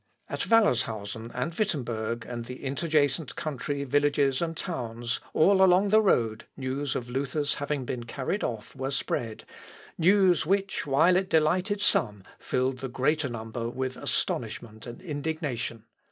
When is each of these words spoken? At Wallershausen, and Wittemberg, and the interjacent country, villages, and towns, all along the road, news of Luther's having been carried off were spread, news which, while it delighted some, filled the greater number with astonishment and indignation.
At 0.29 0.49
Wallershausen, 0.49 1.29
and 1.31 1.53
Wittemberg, 1.53 2.25
and 2.25 2.45
the 2.45 2.63
interjacent 2.63 3.35
country, 3.35 3.83
villages, 3.83 4.41
and 4.41 4.57
towns, 4.57 5.19
all 5.31 5.63
along 5.63 5.89
the 5.89 6.01
road, 6.01 6.45
news 6.57 6.95
of 6.95 7.07
Luther's 7.11 7.53
having 7.61 7.85
been 7.85 8.05
carried 8.05 8.43
off 8.43 8.75
were 8.75 8.89
spread, 8.89 9.43
news 9.99 10.43
which, 10.43 10.87
while 10.87 11.15
it 11.15 11.29
delighted 11.29 11.81
some, 11.81 12.23
filled 12.39 12.79
the 12.79 12.89
greater 12.89 13.29
number 13.29 13.69
with 13.69 13.95
astonishment 13.95 14.87
and 14.87 15.03
indignation. 15.03 15.85